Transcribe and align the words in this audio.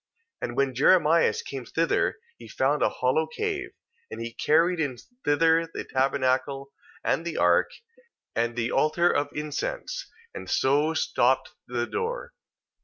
2:5. 0.43 0.47
And 0.49 0.57
when 0.57 0.73
Jeremias 0.73 1.43
came 1.43 1.63
thither 1.63 2.17
he 2.39 2.47
found 2.47 2.81
a 2.81 2.89
hollow 2.89 3.27
cave: 3.27 3.69
and 4.09 4.19
he 4.19 4.33
carried 4.33 4.79
in 4.79 4.95
thither 5.25 5.69
the 5.75 5.83
tabernacle, 5.83 6.73
and 7.03 7.23
the 7.23 7.37
ark, 7.37 7.69
and 8.35 8.55
the 8.55 8.71
altar 8.71 9.11
of 9.13 9.29
incense, 9.31 10.09
and 10.33 10.49
so 10.49 10.95
stopped 10.95 11.51
the 11.67 11.85
door. 11.85 12.33